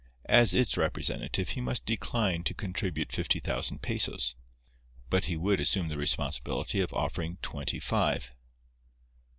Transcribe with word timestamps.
As 0.25 0.55
its 0.55 0.77
representative 0.77 1.49
he 1.49 1.61
must 1.61 1.85
decline 1.85 2.43
to 2.45 2.55
contribute 2.55 3.11
fifty 3.11 3.39
thousand 3.39 3.83
pesos. 3.83 4.33
But 5.11 5.25
he 5.25 5.37
would 5.37 5.59
assume 5.59 5.89
the 5.89 5.97
responsibility 5.99 6.79
of 6.79 6.91
offering 6.91 7.37
twenty 7.43 7.79
five. 7.79 8.31